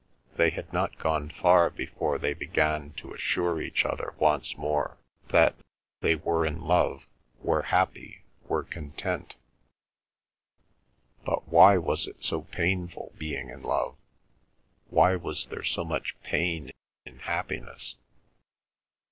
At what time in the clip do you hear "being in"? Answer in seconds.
13.19-13.61